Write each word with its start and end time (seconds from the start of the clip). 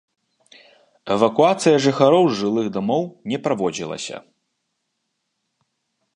Эвакуацыя 1.15 1.81
жыхароў 1.87 2.25
з 2.31 2.39
жылых 2.41 2.67
дамоў 2.79 3.03
не 3.33 3.37
праводзілася. 3.45 4.27